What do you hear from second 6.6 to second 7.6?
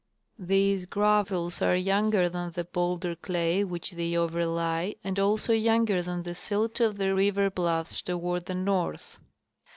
of the river